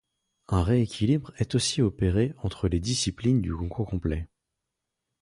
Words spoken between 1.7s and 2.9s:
opéré entre les